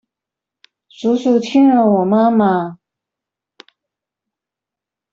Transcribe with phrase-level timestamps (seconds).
[0.89, 2.77] 叔叔親了我媽媽